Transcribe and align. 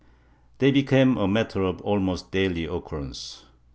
They 0.57 0.71
became 0.71 1.15
a 1.15 1.27
matter 1.27 1.61
of 1.61 1.79
almost 1.81 2.31
daily 2.31 2.65
occurrence. 2.65 3.45